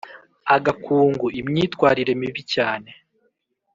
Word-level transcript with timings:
agakungu: 0.55 1.25
imyitwarire 1.39 2.11
mibi 2.21 2.41
cyane 2.53 2.89